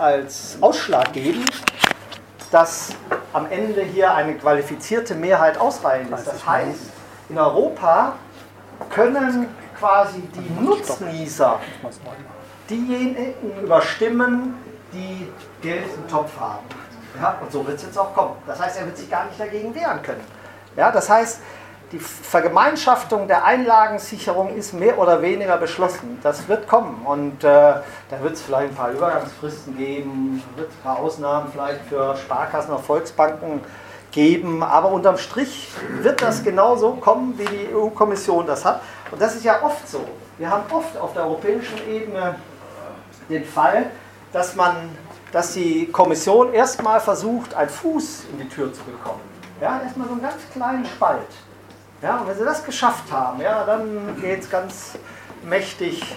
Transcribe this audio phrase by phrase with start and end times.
[0.00, 1.50] als ausschlaggebend,
[2.50, 2.90] dass
[3.32, 6.26] am Ende hier eine qualifizierte Mehrheit ausreichend ist.
[6.26, 6.80] Das heißt,
[7.28, 8.14] in Europa
[8.88, 11.60] können quasi die Nutznießer
[12.68, 14.54] diejenigen überstimmen,
[14.92, 15.28] die
[15.62, 16.64] Geld im Topf haben.
[17.20, 18.34] Ja, und so wird es jetzt auch kommen.
[18.46, 20.24] Das heißt, er wird sich gar nicht dagegen wehren können.
[20.76, 21.40] Ja, das heißt,
[21.92, 26.18] die Vergemeinschaftung der Einlagensicherung ist mehr oder weniger beschlossen.
[26.22, 30.82] Das wird kommen und äh, da wird es vielleicht ein paar Übergangsfristen geben, wird ein
[30.84, 33.60] paar Ausnahmen vielleicht für Sparkassen oder Volksbanken
[34.12, 38.82] geben, aber unterm Strich wird das genauso kommen, wie die EU-Kommission das hat.
[39.10, 40.04] Und das ist ja oft so.
[40.38, 42.36] Wir haben oft auf der europäischen Ebene
[43.28, 43.90] den Fall,
[44.32, 44.76] dass man,
[45.32, 49.20] dass die Kommission erstmal versucht, einen Fuß in die Tür zu bekommen.
[49.60, 51.28] Ja, erstmal so einen ganz kleinen Spalt.
[52.02, 54.98] Ja, und wenn sie das geschafft haben, ja, dann geht es ganz
[55.42, 56.16] mächtig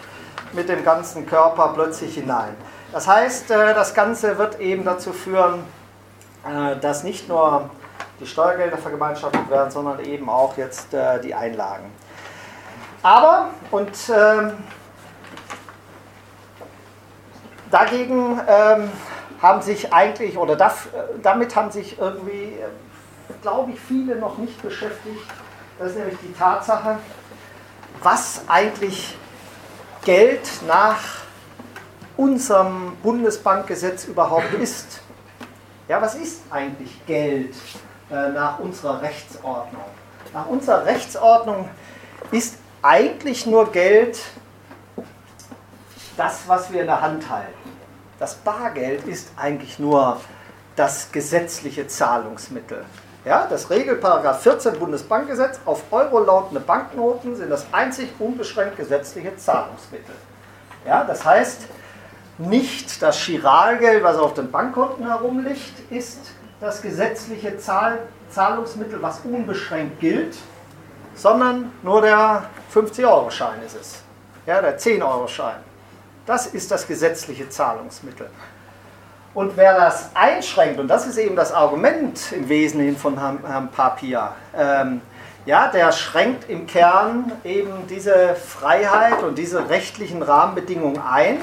[0.54, 2.56] mit dem ganzen Körper plötzlich hinein.
[2.94, 5.64] Das heißt, äh, das Ganze wird eben dazu führen,
[6.48, 7.70] äh, dass nicht nur
[8.20, 11.92] die Steuergelder vergemeinschaftet werden, sondern eben auch jetzt äh, die Einlagen.
[13.02, 14.54] Aber, und ähm,
[17.70, 18.90] dagegen ähm,
[19.42, 20.56] haben sich eigentlich, oder
[21.22, 22.58] damit haben sich irgendwie,
[23.42, 25.28] glaube ich, viele noch nicht beschäftigt,
[25.80, 27.00] das ist nämlich die Tatsache,
[28.02, 29.18] was eigentlich
[30.04, 31.00] Geld nach
[32.18, 35.02] unserem Bundesbankgesetz überhaupt ist.
[35.88, 37.56] Ja, was ist eigentlich Geld
[38.10, 39.84] äh, nach unserer Rechtsordnung?
[40.34, 41.70] Nach unserer Rechtsordnung
[42.32, 44.20] ist eigentlich nur Geld
[46.18, 47.54] das, was wir in der Hand halten.
[48.20, 50.20] Das Bargeld ist eigentlich nur
[50.76, 52.86] das gesetzliche Zahlungsmittel.
[53.26, 60.14] Ja, das Regelparagraph 14 Bundesbankgesetz, auf Euro lautende Banknoten sind das einzig unbeschränkt gesetzliche Zahlungsmittel.
[60.86, 61.62] Ja, das heißt,
[62.38, 66.20] nicht das Chiralgeld, was auf den Bankkonten herumliegt, ist
[66.60, 68.00] das gesetzliche Zahl
[68.30, 70.36] Zahlungsmittel, was unbeschränkt gilt,
[71.16, 72.44] sondern nur der
[72.74, 74.04] 50-Euro-Schein ist es.
[74.46, 75.58] Ja, der 10-Euro-Schein.
[76.26, 78.30] Das ist das gesetzliche Zahlungsmittel.
[79.34, 84.36] Und wer das einschränkt, und das ist eben das Argument im Wesentlichen von Herrn Papia,
[84.56, 85.02] ähm,
[85.46, 91.40] ja, der schränkt im Kern eben diese Freiheit und diese rechtlichen Rahmenbedingungen ein.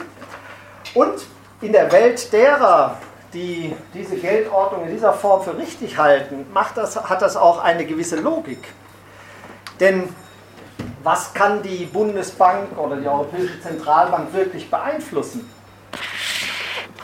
[0.94, 1.26] Und
[1.60, 2.96] in der Welt derer,
[3.34, 7.84] die diese Geldordnung in dieser Form für richtig halten, macht das, hat das auch eine
[7.84, 8.72] gewisse Logik.
[9.80, 10.08] Denn
[11.02, 15.50] was kann die Bundesbank oder die Europäische Zentralbank wirklich beeinflussen?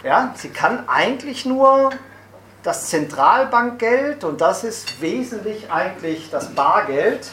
[0.06, 1.90] Ja, sie kann eigentlich nur
[2.62, 7.28] das Zentralbankgeld, und das ist wesentlich eigentlich das Bargeld,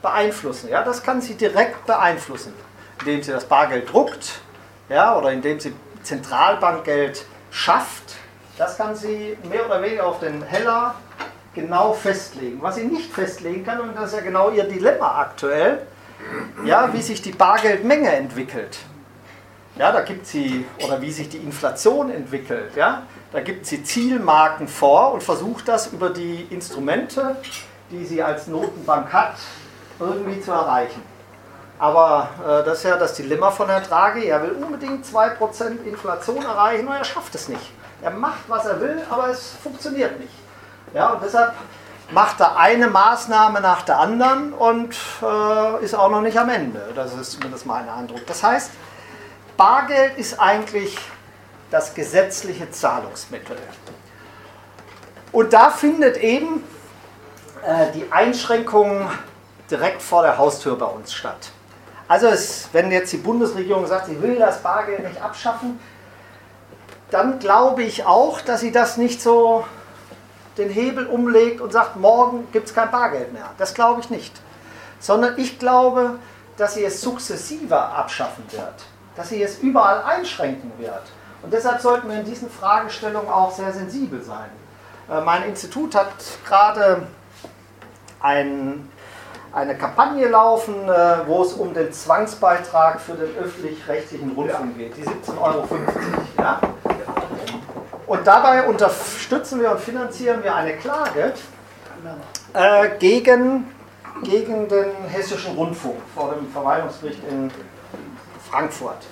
[0.00, 0.70] beeinflussen.
[0.70, 2.54] Ja, das kann sie direkt beeinflussen,
[3.00, 4.40] indem sie das Bargeld druckt
[4.88, 8.14] ja, oder indem sie Zentralbankgeld schafft.
[8.56, 10.94] Das kann sie mehr oder weniger auf den Heller
[11.54, 12.62] genau festlegen.
[12.62, 15.86] Was sie nicht festlegen kann, und das ist ja genau ihr Dilemma aktuell,
[16.64, 18.78] ja, wie sich die Bargeldmenge entwickelt.
[19.78, 24.68] Ja, da gibt sie, oder wie sich die Inflation entwickelt, ja, da gibt sie Zielmarken
[24.68, 27.36] vor und versucht das über die Instrumente,
[27.90, 29.34] die sie als Notenbank hat,
[30.00, 31.02] irgendwie zu erreichen.
[31.78, 34.26] Aber äh, das ist ja das Dilemma von Herrn Draghi.
[34.26, 37.72] Er will unbedingt 2% Inflation erreichen und er schafft es nicht.
[38.00, 40.32] Er macht, was er will, aber es funktioniert nicht.
[40.94, 41.52] Ja, und deshalb
[42.12, 46.80] macht er eine Maßnahme nach der anderen und äh, ist auch noch nicht am Ende.
[46.94, 48.26] Das ist zumindest mein Eindruck.
[48.26, 48.70] Das heißt,
[49.56, 50.98] Bargeld ist eigentlich
[51.70, 53.56] das gesetzliche Zahlungsmittel.
[55.32, 56.62] Und da findet eben
[57.64, 59.10] äh, die Einschränkung
[59.70, 61.50] direkt vor der Haustür bei uns statt.
[62.06, 65.80] Also es, wenn jetzt die Bundesregierung sagt, sie will das Bargeld nicht abschaffen,
[67.10, 69.64] dann glaube ich auch, dass sie das nicht so
[70.58, 73.50] den Hebel umlegt und sagt, morgen gibt es kein Bargeld mehr.
[73.58, 74.40] Das glaube ich nicht.
[75.00, 76.18] Sondern ich glaube,
[76.56, 78.84] dass sie es sukzessiver abschaffen wird
[79.16, 81.02] dass sie es überall einschränken wird.
[81.42, 84.48] Und deshalb sollten wir in diesen Fragestellungen auch sehr sensibel sein.
[85.10, 86.12] Äh, mein Institut hat
[86.46, 87.06] gerade
[88.20, 88.88] ein,
[89.52, 95.04] eine Kampagne laufen, äh, wo es um den Zwangsbeitrag für den öffentlich-rechtlichen Rundfunk geht, die
[95.04, 95.68] 17,50 Euro.
[96.38, 96.60] Ja?
[98.06, 101.32] Und dabei unterstützen wir und finanzieren wir eine Klage
[102.52, 103.68] äh, gegen,
[104.22, 107.50] gegen den hessischen Rundfunk vor dem Verwaltungsgericht in
[108.50, 109.06] Frankfurt.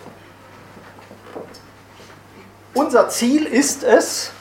[2.74, 4.32] Unser Ziel ist es,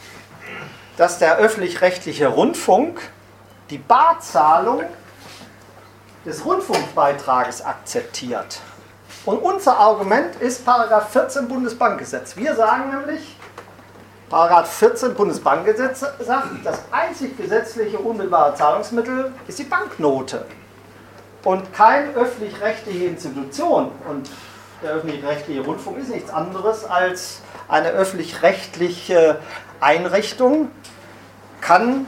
[0.98, 3.02] dass der öffentlich-rechtliche Rundfunk
[3.70, 4.84] die Barzahlung
[6.26, 8.60] des Rundfunkbeitrages akzeptiert.
[9.26, 12.36] Und unser Argument ist 14 Bundesbankgesetz.
[12.36, 13.38] Wir sagen nämlich,
[14.30, 20.46] Paragraph 14 Bundesbankgesetz sagt, das einzig gesetzliche unmittelbare Zahlungsmittel ist die Banknote.
[21.44, 24.30] Und keine öffentlich-rechtliche Institution, und
[24.84, 29.40] der öffentlich-rechtliche Rundfunk ist nichts anderes als eine öffentlich-rechtliche
[29.80, 30.70] Einrichtung,
[31.62, 32.06] kann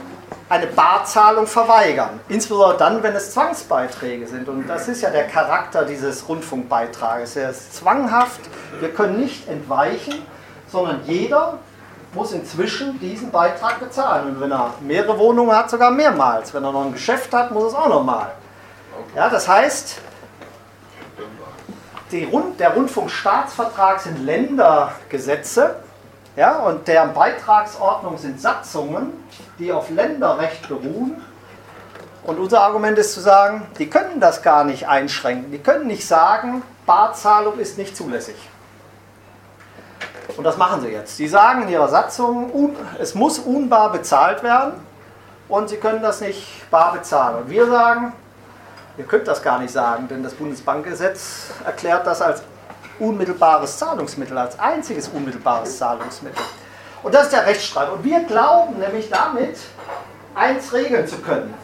[0.48, 2.20] eine Barzahlung verweigern.
[2.28, 4.48] Insbesondere dann, wenn es Zwangsbeiträge sind.
[4.48, 7.36] Und das ist ja der Charakter dieses Rundfunkbeitrages.
[7.36, 8.40] Er ist zwanghaft,
[8.80, 10.22] wir können nicht entweichen,
[10.68, 11.58] sondern jeder
[12.14, 14.28] muss inzwischen diesen Beitrag bezahlen.
[14.28, 16.54] Und wenn er mehrere Wohnungen hat, sogar mehrmals.
[16.54, 18.32] Wenn er noch ein Geschäft hat, muss es auch nochmal.
[19.14, 20.00] Ja, das heißt,
[22.24, 25.76] Rund, der Rundfunkstaatsvertrag sind Ländergesetze
[26.36, 29.12] ja, und deren Beitragsordnung sind Satzungen,
[29.58, 31.24] die auf Länderrecht beruhen.
[32.24, 35.50] Und unser Argument ist zu sagen, die können das gar nicht einschränken.
[35.50, 38.36] Die können nicht sagen, Barzahlung ist nicht zulässig.
[40.36, 41.16] Und das machen sie jetzt.
[41.16, 44.74] Sie sagen in ihrer Satzung, es muss unbar bezahlt werden
[45.48, 47.44] und sie können das nicht bar bezahlen.
[47.44, 48.12] Und wir sagen,
[48.98, 52.42] ihr könnt das gar nicht sagen, denn das Bundesbankgesetz erklärt das als
[52.98, 56.42] unmittelbares Zahlungsmittel, als einziges unmittelbares Zahlungsmittel.
[57.02, 57.90] Und das ist der Rechtsstreit.
[57.90, 59.58] Und wir glauben nämlich damit,
[60.34, 61.54] eins regeln zu können.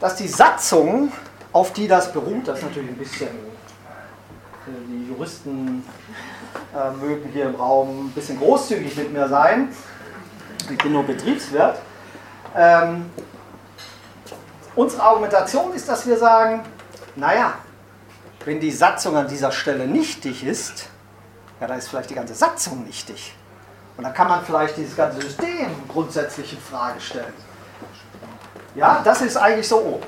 [0.00, 1.12] Dass die Satzung,
[1.52, 5.84] auf die das beruht, das ist natürlich ein bisschen, äh, die Juristen
[6.74, 9.70] äh, mögen hier im Raum ein bisschen großzügig mit mir sein.
[10.70, 11.78] Ich bin nur Betriebswirt.
[12.56, 13.10] Ähm,
[14.76, 16.62] unsere Argumentation ist, dass wir sagen,
[17.16, 17.54] naja,
[18.44, 20.88] wenn die Satzung an dieser Stelle nichtig ist,
[21.60, 23.34] ja, dann ist vielleicht die ganze Satzung nichtig.
[23.96, 27.32] Und dann kann man vielleicht dieses ganze System grundsätzlich in Frage stellen.
[28.74, 30.00] Ja, das ist eigentlich so, oh,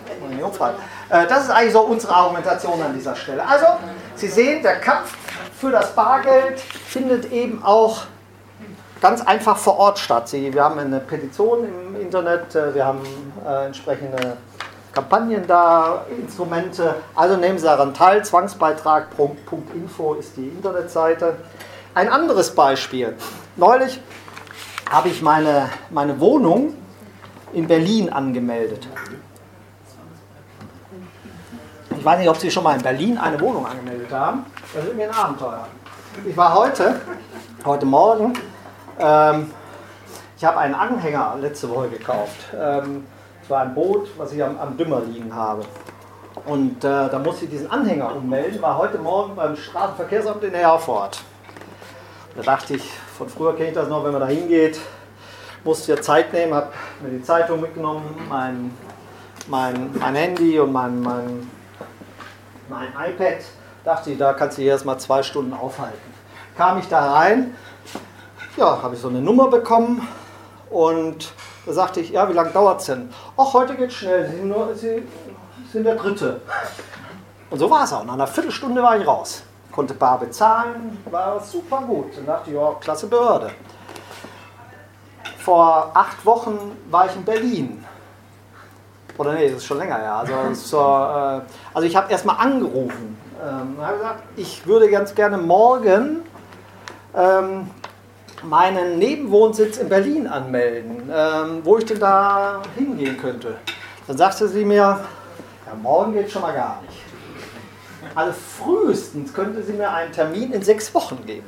[1.11, 3.47] äh, das ist eigentlich so unsere Argumentation an dieser Stelle.
[3.47, 3.67] Also,
[4.17, 5.17] Sie sehen, der Kampf
[5.61, 8.03] für das Bargeld findet eben auch
[9.01, 10.29] ganz einfach vor Ort statt.
[10.29, 13.03] Sie, wir haben eine Petition im Internet, äh, wir haben
[13.47, 14.37] äh, entsprechende
[14.97, 16.95] Kampagnen da, Instrumente.
[17.15, 18.25] Also nehmen Sie daran teil.
[18.25, 21.37] Zwangsbeitrag.info ist die Internetseite.
[21.95, 23.15] Ein anderes Beispiel.
[23.57, 24.01] Neulich
[24.91, 26.73] habe ich meine, meine Wohnung
[27.53, 28.89] in Berlin angemeldet.
[31.99, 34.47] Ich weiß nicht, ob Sie schon mal in Berlin eine Wohnung angemeldet haben.
[34.75, 35.67] Das ist mir ein Abenteuer.
[36.27, 37.03] Ich war heute,
[37.67, 38.33] heute Morgen,
[38.99, 39.51] ähm,
[40.39, 42.47] ich habe einen Anhänger letzte Woche gekauft.
[42.59, 43.05] Ähm,
[43.47, 45.63] es war ein Boot, was ich am, am Dümmer liegen habe.
[46.47, 51.21] Und äh, da musste ich diesen Anhänger ummelden, war heute Morgen beim Straßenverkehrsamt in Erfurt.
[52.35, 54.81] Da dachte ich, von früher kenne ich das noch, wenn man da hingeht,
[55.63, 58.77] musste ja Zeit nehmen, habe mir die Zeitung mitgenommen, mein,
[59.47, 61.49] mein, mein Handy und mein, mein,
[62.69, 63.45] mein iPad.
[63.85, 66.13] Dachte ich, da kannst du dich erst mal zwei Stunden aufhalten.
[66.57, 67.55] Kam ich da rein,
[68.57, 70.07] ja, habe ich so eine Nummer bekommen
[70.69, 71.33] und
[71.67, 73.11] da sagte ich, ja, wie lange dauert es denn?
[73.37, 75.03] Ach, heute geht schnell, Sie, nur, Sie
[75.73, 76.41] sind der Dritte.
[77.51, 78.05] Und so war es auch.
[78.05, 79.43] Nach einer Viertelstunde war ich raus.
[79.73, 82.17] Konnte bar bezahlen, war super gut.
[82.17, 83.51] Dann dachte ich, ja, klasse Behörde.
[85.39, 87.85] Vor acht Wochen war ich in Berlin.
[89.19, 90.15] Oder nee, das ist schon länger her.
[90.15, 91.41] Also, so, äh,
[91.75, 93.19] also ich habe erstmal angerufen.
[93.43, 96.23] Ähm, habe gesagt, ich würde ganz gerne morgen
[97.15, 97.71] ähm,
[98.43, 103.57] meinen Nebenwohnsitz in Berlin anmelden, ähm, wo ich denn da hingehen könnte.
[104.07, 107.03] Dann sagte sie mir, ja, morgen geht schon mal gar nicht.
[108.15, 111.47] Also frühestens könnte sie mir einen Termin in sechs Wochen geben.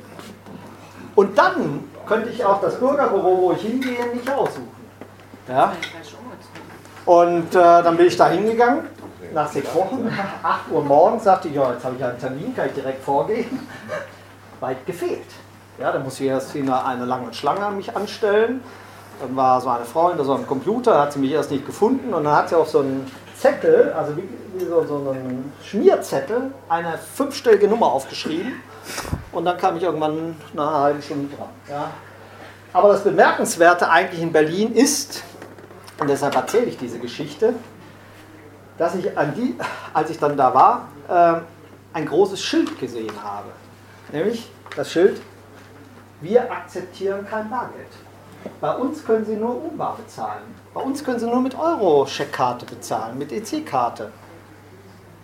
[1.15, 4.67] Und dann könnte ich auch das Bürgerbüro, wo ich hingehe, nicht aussuchen.
[5.47, 5.73] Ja?
[7.05, 8.83] Und äh, dann bin ich da hingegangen,
[9.33, 10.11] nach sechs Wochen,
[10.43, 13.67] 8 Uhr morgens, sagte ich, ja, jetzt habe ich einen Termin, kann ich direkt vorgehen.
[14.59, 15.25] Weit gefehlt.
[15.79, 18.61] Ja, dann muss ich erst in eine lange Schlange an mich anstellen.
[19.21, 22.13] Dann war so eine Frau hinter so einem Computer, hat sie mich erst nicht gefunden
[22.13, 24.23] und dann hat sie auf so einen Zettel, also wie,
[24.55, 28.53] wie so, so einen Schmierzettel, eine fünfstellige Nummer aufgeschrieben
[29.31, 31.49] und dann kam ich irgendwann nach einer halben Stunde dran.
[31.69, 31.91] Ja.
[32.73, 35.23] Aber das Bemerkenswerte eigentlich in Berlin ist,
[35.99, 37.53] und deshalb erzähle ich diese Geschichte,
[38.77, 39.55] dass ich, an die,
[39.93, 41.41] als ich dann da war, äh,
[41.93, 43.49] ein großes Schild gesehen habe.
[44.11, 45.21] Nämlich das Schild
[46.21, 47.87] wir akzeptieren kein Bargeld.
[48.61, 50.43] Bei uns können Sie nur unbar bezahlen.
[50.73, 54.11] Bei uns können Sie nur mit Euro-Scheckkarte bezahlen, mit EC-Karte.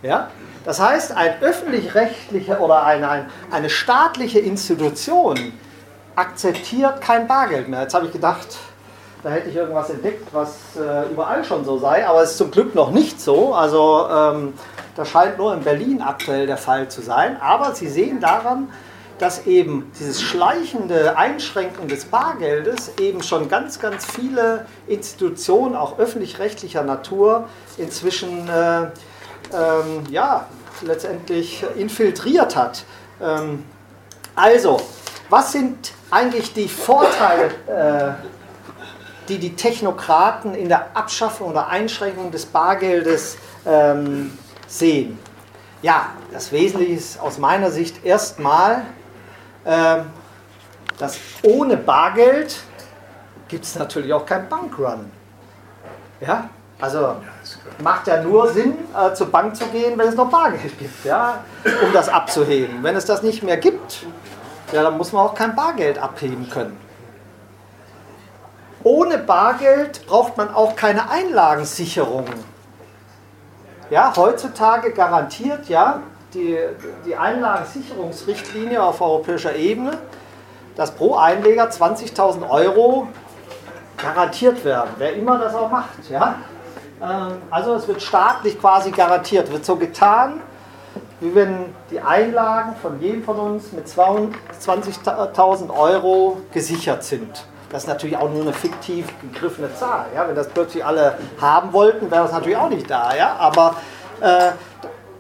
[0.02, 0.30] Ja?
[0.66, 5.54] Das heißt, ein öffentlich-rechtlicher oder eine, eine staatliche Institution
[6.16, 7.82] akzeptiert kein Bargeld mehr.
[7.82, 8.58] Jetzt habe ich gedacht,
[9.24, 12.52] da hätte ich irgendwas entdeckt, was äh, überall schon so sei, aber es ist zum
[12.52, 13.54] Glück noch nicht so.
[13.54, 14.54] Also ähm,
[14.96, 17.38] das scheint nur in Berlin aktuell der Fall zu sein.
[17.42, 18.70] Aber Sie sehen daran,
[19.18, 26.84] dass eben dieses schleichende Einschränken des Bargeldes eben schon ganz, ganz viele Institutionen, auch öffentlich-rechtlicher
[26.84, 28.82] Natur, inzwischen äh,
[29.54, 30.48] ähm, ja,
[30.82, 32.84] letztendlich infiltriert hat.
[33.22, 33.64] Ähm,
[34.36, 34.82] also,
[35.30, 38.24] was sind eigentlich die Vorteile, äh,
[39.30, 45.18] die die Technokraten in der Abschaffung oder Einschränkung des Bargeldes ähm, sehen?
[45.82, 48.86] Ja, das Wesentliche ist aus meiner Sicht erstmal,
[49.66, 52.58] dass ohne Bargeld
[53.48, 55.12] gibt es natürlich auch keinen Bankrun.
[56.22, 57.16] Ja, also
[57.80, 61.44] macht ja nur Sinn, äh, zur Bank zu gehen, wenn es noch Bargeld gibt, ja,
[61.84, 62.84] um das abzuheben.
[62.84, 64.06] Wenn es das nicht mehr gibt,
[64.72, 66.78] ja, dann muss man auch kein Bargeld abheben können.
[68.84, 72.26] Ohne Bargeld braucht man auch keine Einlagensicherung.
[73.90, 76.02] Ja, heutzutage garantiert ja
[76.36, 76.58] die,
[77.06, 79.98] die Einlagensicherungsrichtlinie auf europäischer Ebene,
[80.76, 83.08] dass pro Einleger 20.000 Euro
[83.98, 86.10] garantiert werden, wer immer das auch macht.
[86.10, 86.36] Ja?
[87.02, 90.42] Ähm, also es wird staatlich quasi garantiert, wird so getan,
[91.22, 97.46] wie wenn die Einlagen von jedem von uns mit 20.000 Euro gesichert sind.
[97.70, 100.06] Das ist natürlich auch nur eine fiktiv gegriffene Zahl.
[100.14, 100.28] Ja?
[100.28, 103.16] Wenn das plötzlich alle haben wollten, wäre das natürlich auch nicht da.
[103.16, 103.36] Ja?
[103.40, 103.76] Aber,
[104.22, 104.52] äh,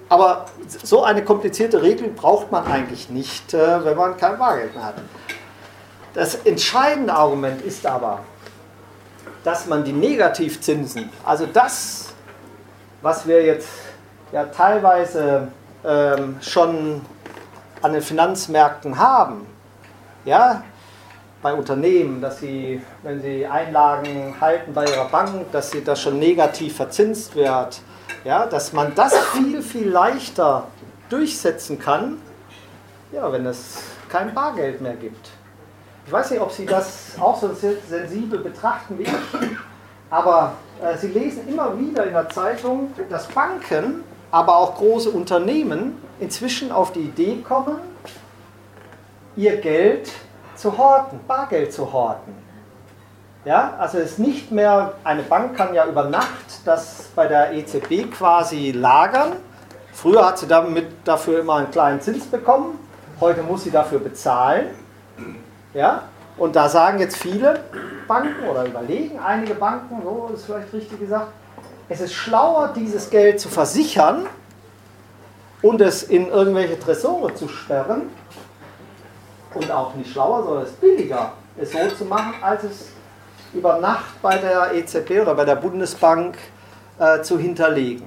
[0.09, 0.45] aber
[0.83, 4.95] so eine komplizierte Regelung braucht man eigentlich nicht, äh, wenn man kein Bargeld mehr hat.
[6.13, 8.21] Das entscheidende Argument ist aber,
[9.43, 12.13] dass man die Negativzinsen, also das,
[13.01, 13.69] was wir jetzt
[14.31, 15.49] ja teilweise
[15.83, 17.01] ähm, schon
[17.81, 19.45] an den Finanzmärkten haben,
[20.23, 20.63] ja,
[21.41, 26.17] bei Unternehmen, dass sie, wenn sie Einlagen halten bei ihrer Bank, dass sie das schon
[26.17, 27.81] negativ verzinst wird,
[28.25, 30.67] ja, dass man das viel, viel leichter
[31.09, 32.17] durchsetzen kann,
[33.11, 35.29] ja, wenn es kein Bargeld mehr gibt.
[36.05, 39.11] Ich weiß nicht, ob Sie das auch so sensibel betrachten wie ich,
[40.09, 45.97] aber äh, Sie lesen immer wieder in der Zeitung, dass Banken, aber auch große Unternehmen
[46.19, 47.77] inzwischen auf die Idee kommen,
[49.35, 50.11] ihr Geld
[50.55, 52.44] zu horten, Bargeld zu horten.
[53.45, 57.53] Ja, also es ist nicht mehr, eine Bank kann ja über Nacht das bei der
[57.53, 59.33] EZB quasi lagern.
[59.93, 62.79] Früher hat sie damit dafür immer einen kleinen Zins bekommen,
[63.21, 64.69] heute muss sie dafür bezahlen.
[65.75, 66.05] Ja?
[66.37, 67.59] Und da sagen jetzt viele
[68.07, 71.27] Banken oder überlegen einige Banken, so ist vielleicht richtig gesagt,
[71.87, 74.25] es ist schlauer, dieses Geld zu versichern
[75.61, 78.09] und es in irgendwelche Tresore zu sperren.
[79.53, 82.87] Und auch nicht schlauer, sondern es ist billiger, es so zu machen, als es
[83.55, 86.37] über Nacht bei der EZB oder bei der Bundesbank
[86.99, 88.05] äh, zu hinterlegen.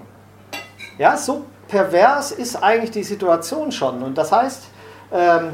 [0.99, 4.03] Ja, so pervers ist eigentlich die Situation schon.
[4.03, 4.65] Und das heißt,
[5.13, 5.51] ähm,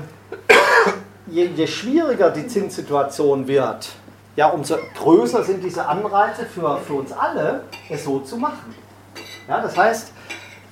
[1.26, 3.90] je, je schwieriger die Zinssituation wird,
[4.36, 8.74] ja, umso größer sind diese Anreize für, für uns alle, es so zu machen.
[9.48, 10.12] Ja, das heißt,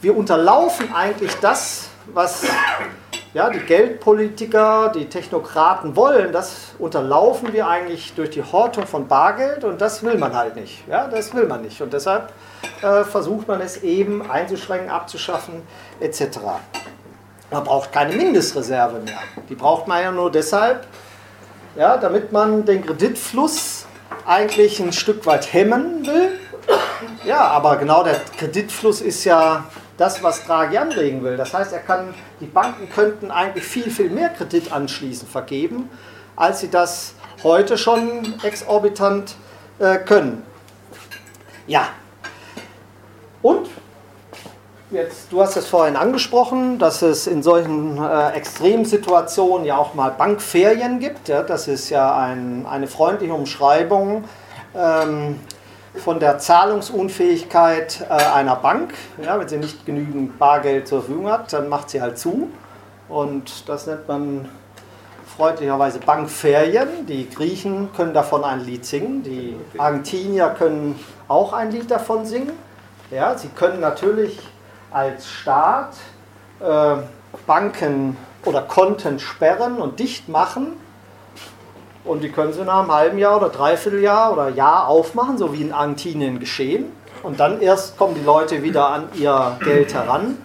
[0.00, 2.44] wir unterlaufen eigentlich das, was
[3.34, 9.64] ja, die Geldpolitiker, die Technokraten wollen, das unterlaufen wir eigentlich durch die Hortung von Bargeld
[9.64, 10.86] und das will man halt nicht.
[10.86, 11.80] Ja, das will man nicht.
[11.80, 12.30] Und deshalb
[12.82, 15.62] äh, versucht man es eben einzuschränken, abzuschaffen
[16.00, 16.40] etc.
[17.50, 19.18] Man braucht keine Mindestreserve mehr.
[19.48, 20.86] Die braucht man ja nur deshalb,
[21.74, 23.86] ja, damit man den Kreditfluss
[24.26, 26.38] eigentlich ein Stück weit hemmen will.
[27.24, 29.64] Ja, aber genau der Kreditfluss ist ja
[29.96, 31.36] das, was Draghi anregen will.
[31.36, 35.90] Das heißt, er kann, die Banken könnten eigentlich viel, viel mehr Kredit anschließend vergeben,
[36.36, 39.34] als sie das heute schon exorbitant
[39.78, 40.42] äh, können.
[41.66, 41.88] Ja.
[43.42, 43.68] Und
[44.92, 50.10] Jetzt, du hast es vorhin angesprochen, dass es in solchen äh, Extremsituationen ja auch mal
[50.10, 51.28] Bankferien gibt.
[51.28, 54.24] Ja, das ist ja ein, eine freundliche Umschreibung
[54.76, 55.40] ähm,
[55.94, 58.94] von der Zahlungsunfähigkeit äh, einer Bank.
[59.22, 62.50] Ja, wenn sie nicht genügend Bargeld zur Verfügung hat, dann macht sie halt zu.
[63.08, 64.48] Und das nennt man
[65.36, 67.06] freundlicherweise Bankferien.
[67.06, 72.52] Die Griechen können davon ein Lied singen, die Argentinier können auch ein Lied davon singen.
[73.10, 74.38] Ja, sie können natürlich
[74.90, 75.94] als Staat
[76.60, 76.96] äh,
[77.46, 80.74] Banken oder Konten sperren und dicht machen.
[82.04, 85.62] Und die können sie nach einem halben Jahr oder Dreivierteljahr oder Jahr aufmachen, so wie
[85.62, 86.86] in Argentinien geschehen.
[87.22, 90.38] Und dann erst kommen die Leute wieder an ihr Geld heran.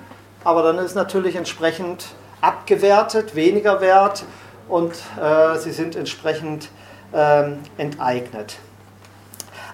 [0.43, 2.07] Aber dann ist natürlich entsprechend
[2.41, 4.23] abgewertet, weniger wert
[4.69, 6.69] und äh, sie sind entsprechend
[7.11, 8.57] äh, enteignet.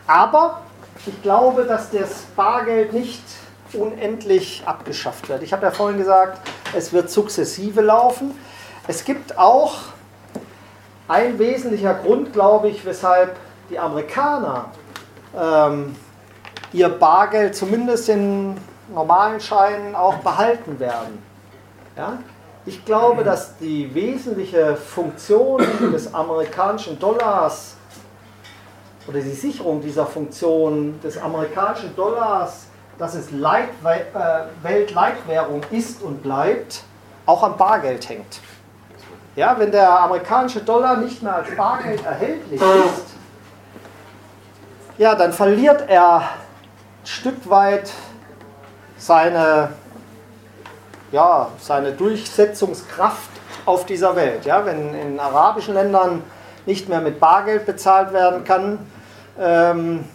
[0.07, 0.61] Aber
[1.05, 3.23] ich glaube, dass das Bargeld nicht
[3.73, 5.43] unendlich abgeschafft wird.
[5.43, 6.39] Ich habe ja vorhin gesagt,
[6.75, 8.31] es wird sukzessive laufen.
[8.87, 9.73] es gibt auch
[11.07, 13.35] ein wesentlicher Grund, glaube ich, weshalb
[13.69, 14.65] die Amerikaner
[15.37, 15.95] ähm,
[16.71, 18.55] ihr Bargeld zumindest in
[18.93, 21.21] normalen Scheinen auch behalten werden.
[21.95, 22.17] Ja?
[22.65, 27.75] Ich glaube, dass die wesentliche Funktion des amerikanischen Dollars
[29.07, 32.67] oder die Sicherung dieser Funktion des amerikanischen Dollars,
[32.97, 36.83] dass es Leit, äh, Weltleitwährung ist und bleibt,
[37.25, 38.39] auch am Bargeld hängt.
[39.35, 43.05] Ja, wenn der amerikanische Dollar nicht mehr als Bargeld erhältlich ist,
[44.97, 46.23] ja, dann verliert er ein
[47.03, 47.91] Stück weit
[48.95, 49.69] seine,
[51.11, 53.31] ja, seine Durchsetzungskraft
[53.65, 54.45] auf dieser Welt.
[54.45, 56.21] Ja, wenn in arabischen Ländern
[56.67, 58.79] nicht mehr mit Bargeld bezahlt werden kann,
[59.39, 60.05] ähm,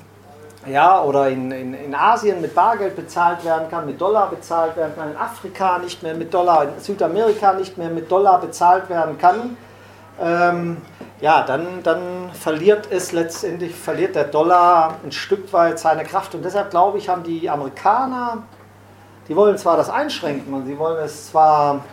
[0.71, 4.95] ja, oder in, in, in Asien mit Bargeld bezahlt werden kann, mit Dollar bezahlt werden
[4.97, 9.19] kann, in Afrika nicht mehr mit Dollar, in Südamerika nicht mehr mit Dollar bezahlt werden
[9.19, 9.57] kann,
[10.21, 10.79] ähm,
[11.21, 16.35] ja, dann, dann verliert es letztendlich, verliert der Dollar ein Stück weit seine Kraft.
[16.35, 18.45] Und deshalb glaube ich, haben die Amerikaner,
[19.29, 21.85] die wollen zwar das einschränken und sie wollen es zwar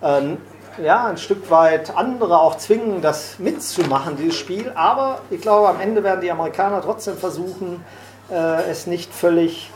[0.00, 0.36] äh,
[0.82, 5.80] ja, ein Stück weit andere auch zwingen, das mitzumachen, dieses Spiel, aber ich glaube, am
[5.80, 7.84] Ende werden die Amerikaner trotzdem versuchen,
[8.30, 9.70] äh, es nicht völlig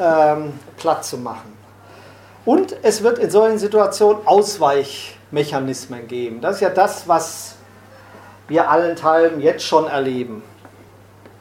[0.00, 1.54] ähm, platt zu machen.
[2.44, 6.40] Und es wird in solchen Situationen Ausweichmechanismen geben.
[6.40, 7.56] Das ist ja das, was
[8.48, 10.42] wir allenthalben jetzt schon erleben.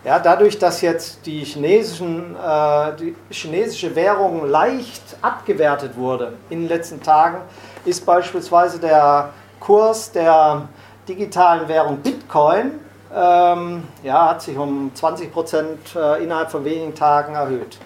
[0.05, 6.67] Ja, dadurch, dass jetzt die, chinesischen, äh, die chinesische Währung leicht abgewertet wurde in den
[6.67, 7.37] letzten Tagen,
[7.85, 9.29] ist beispielsweise der
[9.61, 10.67] Kurs der
[11.07, 12.79] digitalen Währung Bitcoin,
[13.15, 17.77] ähm, ja, hat sich um 20 Prozent äh, innerhalb von wenigen Tagen erhöht.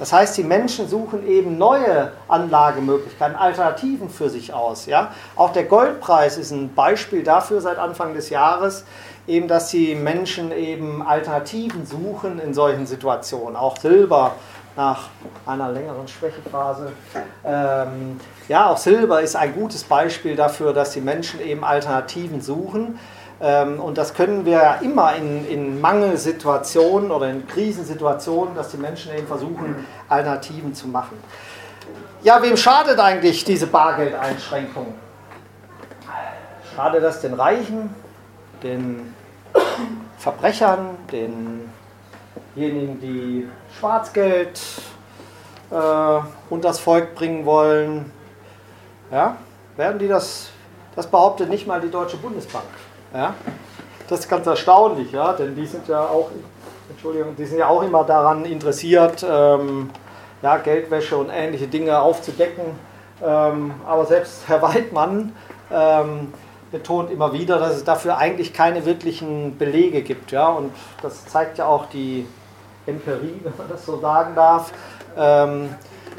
[0.00, 4.86] Das heißt, die Menschen suchen eben neue Anlagemöglichkeiten, Alternativen für sich aus.
[4.86, 5.12] Ja?
[5.36, 8.86] Auch der Goldpreis ist ein Beispiel dafür seit Anfang des Jahres,
[9.26, 13.56] eben, dass die Menschen eben Alternativen suchen in solchen Situationen.
[13.56, 14.36] Auch Silber
[14.74, 15.08] nach
[15.44, 16.92] einer längeren Schwächephase.
[17.44, 22.98] Ähm, ja, auch Silber ist ein gutes Beispiel dafür, dass die Menschen eben Alternativen suchen.
[23.40, 29.14] Ähm, und das können wir immer in, in Mangelsituationen oder in Krisensituationen, dass die Menschen
[29.16, 31.16] eben versuchen, Alternativen zu machen.
[32.22, 34.94] Ja, wem schadet eigentlich diese Bargeldeinschränkung?
[36.76, 37.94] Schadet das den Reichen,
[38.62, 39.14] den
[40.18, 43.48] Verbrechern, denjenigen, die
[43.78, 44.60] Schwarzgeld
[45.70, 48.12] äh, das Volk bringen wollen?
[49.10, 49.38] Ja,
[49.76, 50.50] werden die das,
[50.94, 52.66] das behauptet nicht mal die Deutsche Bundesbank.
[53.14, 53.34] Ja?
[54.08, 55.32] Das ist ganz erstaunlich, ja?
[55.32, 56.30] denn die sind ja auch,
[56.88, 59.90] Entschuldigung, die sind ja auch immer daran interessiert, ähm,
[60.42, 62.64] ja, Geldwäsche und ähnliche Dinge aufzudecken.
[63.22, 65.34] Ähm, aber selbst Herr Weidmann
[65.70, 66.32] ähm,
[66.72, 70.32] betont immer wieder, dass es dafür eigentlich keine wirklichen Belege gibt.
[70.32, 70.48] Ja?
[70.48, 72.26] Und das zeigt ja auch die
[72.86, 74.72] Empirie, wenn man das so sagen darf.
[75.16, 75.74] Ähm,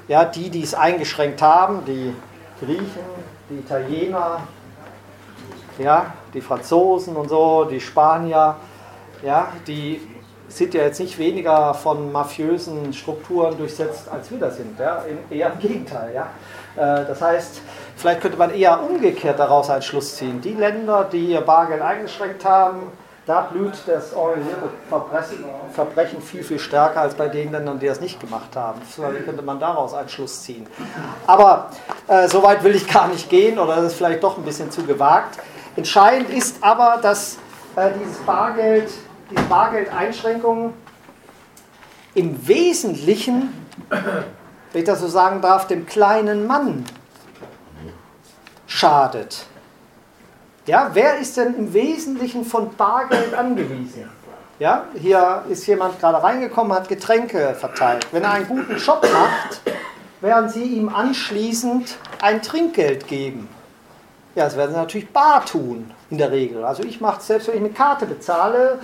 [0.07, 2.13] ja, die, die es eingeschränkt haben, die
[2.59, 3.05] Griechen,
[3.49, 4.41] die Italiener,
[5.77, 8.55] ja, die Franzosen und so, die Spanier,
[9.23, 10.01] ja, die
[10.47, 14.77] sind ja jetzt nicht weniger von mafiösen Strukturen durchsetzt, als wir das sind.
[14.79, 15.03] Ja?
[15.29, 16.13] Eher im Gegenteil.
[16.13, 16.27] Ja?
[16.75, 17.61] Äh, das heißt,
[17.95, 20.41] vielleicht könnte man eher umgekehrt daraus einen Schluss ziehen.
[20.41, 22.91] Die Länder, die ihr Bargeld eingeschränkt haben,
[23.27, 24.67] da blüht das organisierte
[25.73, 28.81] Verbrechen viel, viel stärker als bei den Ländern, die das nicht gemacht haben.
[28.89, 30.65] So könnte man daraus einen Schluss ziehen.
[31.27, 31.69] Aber
[32.07, 34.71] äh, so weit will ich gar nicht gehen oder das ist vielleicht doch ein bisschen
[34.71, 35.37] zu gewagt.
[35.75, 37.37] Entscheidend ist aber, dass
[37.75, 38.91] äh, dieses Bargeld,
[39.29, 40.73] diese Bargeldeinschränkungen
[42.13, 43.53] im Wesentlichen,
[43.89, 46.83] wenn ich das so sagen darf, dem kleinen Mann
[48.67, 49.45] schadet.
[50.65, 54.09] Ja, wer ist denn im Wesentlichen von Bargeld angewiesen?
[54.59, 58.05] Ja, hier ist jemand gerade reingekommen, hat Getränke verteilt.
[58.11, 59.61] Wenn er einen guten Job macht,
[60.19, 63.49] werden Sie ihm anschließend ein Trinkgeld geben.
[64.33, 66.63] Ja, das werden sie natürlich bar tun, in der Regel.
[66.63, 68.79] Also ich mache es selbst, wenn ich mit Karte bezahle,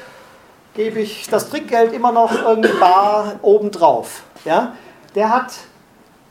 [0.73, 4.23] gebe ich das Trinkgeld immer noch irgendwie bar obendrauf.
[4.43, 4.73] Ja?
[5.15, 5.53] Der hat,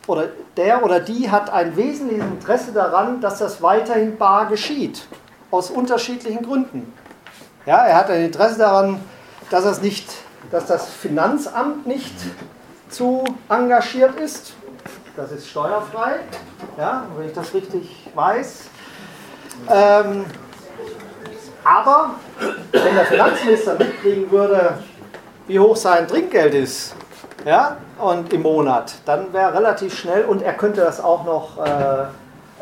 [0.06, 5.06] oder der oder die hat ein wesentliches Interesse daran, dass das weiterhin bar geschieht.
[5.50, 6.92] Aus unterschiedlichen Gründen.
[7.64, 9.00] Ja, er hat ein Interesse daran,
[9.50, 10.08] dass, es nicht,
[10.50, 12.14] dass das Finanzamt nicht
[12.90, 14.54] zu engagiert ist.
[15.16, 16.16] Das ist steuerfrei,
[16.76, 18.66] ja, wenn ich das richtig weiß.
[19.70, 20.24] Ähm,
[21.64, 22.10] aber
[22.72, 24.74] wenn der Finanzminister mitkriegen würde,
[25.46, 26.94] wie hoch sein Trinkgeld ist,
[27.44, 32.04] ja, und im Monat, dann wäre relativ schnell, und er könnte das auch noch äh,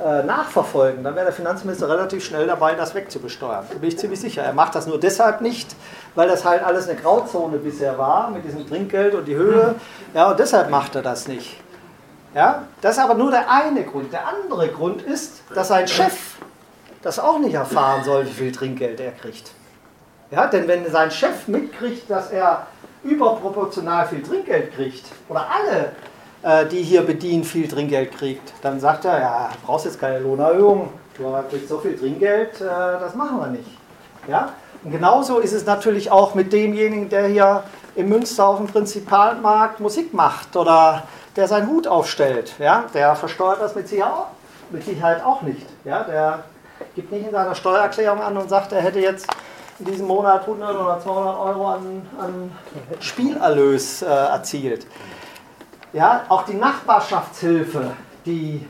[0.03, 3.65] äh, nachverfolgen, dann wäre der Finanzminister relativ schnell dabei, das wegzubesteuern.
[3.71, 4.43] Da bin ich ziemlich sicher.
[4.43, 5.75] Er macht das nur deshalb nicht,
[6.15, 9.75] weil das halt alles eine Grauzone bisher war, mit diesem Trinkgeld und die Höhe.
[10.13, 11.61] Ja, und deshalb macht er das nicht.
[12.35, 14.13] Ja, das ist aber nur der eine Grund.
[14.13, 16.34] Der andere Grund ist, dass sein Chef
[17.05, 19.53] das auch nicht erfahren soll, wie viel Trinkgeld er kriegt.
[20.31, 22.67] Ja, denn wenn sein Chef mitkriegt, dass er
[23.05, 25.93] überproportional viel Trinkgeld kriegt, oder alle,
[26.43, 30.89] äh, die hier bedienen, viel Trinkgeld kriegt, dann sagt er, ja, brauchst jetzt keine Lohnerhöhung,
[31.17, 33.69] du kriegst so viel Trinkgeld, äh, das machen wir nicht.
[34.27, 34.55] Ja?
[34.83, 37.65] Und genauso ist es natürlich auch mit demjenigen, der hier
[37.97, 41.03] im Münster auf dem Prinzipalmarkt Musik macht oder
[41.37, 42.55] der seinen Hut aufstellt.
[42.59, 42.87] Ja?
[42.95, 45.67] Der versteuert das mit Sicherheit auch nicht.
[45.85, 46.03] Ja?
[46.05, 46.45] Der
[46.95, 49.27] gibt nicht in seiner Steuererklärung an und sagt, er hätte jetzt
[49.79, 52.53] in diesem Monat 100 oder 200 Euro an, an
[53.01, 54.87] Spielerlös äh, erzielt.
[55.93, 57.93] Ja, auch die Nachbarschaftshilfe,
[58.27, 58.67] die,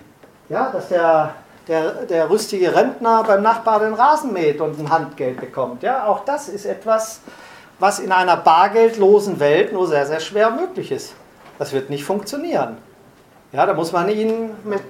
[0.49, 1.35] ja, dass der,
[1.69, 5.83] der, der rüstige Rentner beim Nachbar den Rasen mäht und ein Handgeld bekommt.
[5.83, 7.21] Ja, auch das ist etwas,
[7.79, 11.15] was in einer bargeldlosen Welt nur sehr, sehr schwer möglich ist.
[11.59, 12.77] Das wird nicht funktionieren.
[13.53, 14.83] Ja, da muss man ihn mit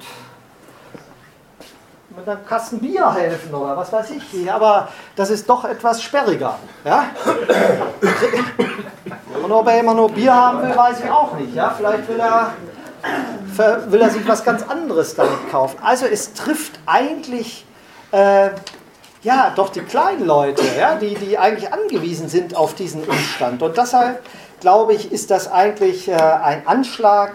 [2.16, 4.52] mit einem Kasten Bier helfen oder was weiß ich.
[4.52, 6.56] Aber das ist doch etwas sperriger.
[6.84, 7.06] Ja?
[9.42, 11.54] Und ob er immer nur Bier haben will, weiß ich auch nicht.
[11.54, 11.74] Ja?
[11.76, 12.52] Vielleicht will er,
[13.88, 15.78] will er sich was ganz anderes damit kaufen.
[15.82, 17.66] Also es trifft eigentlich
[18.12, 18.50] äh,
[19.22, 20.94] ja, doch die kleinen Leute, ja?
[20.94, 23.62] die, die eigentlich angewiesen sind auf diesen Umstand.
[23.62, 24.22] Und deshalb
[24.60, 27.34] glaube ich, ist das eigentlich äh, ein Anschlag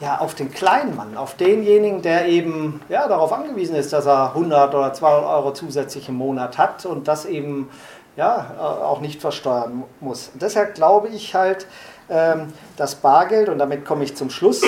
[0.00, 4.28] ja, auf den kleinen Mann, auf denjenigen, der eben ja, darauf angewiesen ist, dass er
[4.28, 7.68] 100 oder 200 Euro zusätzlich im Monat hat und das eben
[8.16, 10.30] ja, äh, auch nicht versteuern muss.
[10.32, 11.66] Und deshalb glaube ich halt,
[12.10, 14.62] ähm, das Bargeld, und damit komme ich zum Schluss,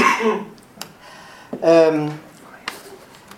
[1.62, 2.12] ähm,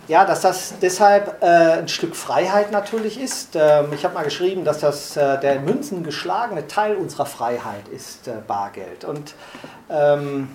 [0.09, 3.55] ja, dass das deshalb äh, ein Stück Freiheit natürlich ist.
[3.55, 7.87] Ähm, ich habe mal geschrieben, dass das äh, der in Münzen geschlagene Teil unserer Freiheit
[7.89, 9.05] ist, äh, Bargeld.
[9.05, 9.35] Und
[9.89, 10.51] ähm,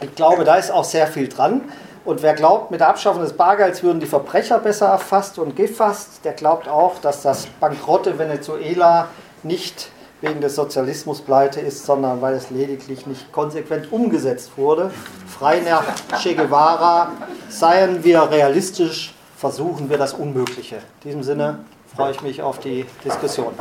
[0.00, 1.62] ich glaube, da ist auch sehr viel dran.
[2.04, 6.20] Und wer glaubt, mit der Abschaffung des Bargelds würden die Verbrecher besser erfasst und gefasst,
[6.24, 9.08] der glaubt auch, dass das Bankrotte Venezuela
[9.42, 14.90] nicht wegen des Sozialismus pleite ist, sondern weil es lediglich nicht konsequent umgesetzt wurde.
[15.26, 15.84] Frei nach
[16.20, 17.12] Che Guevara,
[17.48, 20.76] seien wir realistisch, versuchen wir das Unmögliche.
[20.76, 21.58] In diesem Sinne
[21.94, 23.52] freue ich mich auf die Diskussion.